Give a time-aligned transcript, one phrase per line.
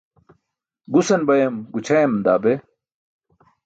[0.93, 2.51] Gusan bayam gućʰayam daa be.